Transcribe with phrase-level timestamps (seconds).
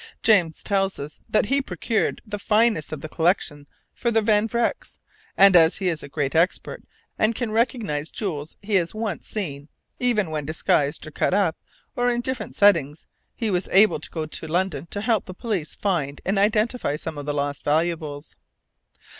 [0.23, 4.97] James tells us that he procured the finest of the collection for the Van Vrecks,
[5.37, 6.81] and as he is a great expert,
[7.19, 9.69] and can recognize jewels he has once seen,
[9.99, 11.55] even when disguised or cut up,
[11.95, 15.75] or in different settings, he was asked to go to London to help the police
[15.75, 18.35] find and identify some of the lost valuables.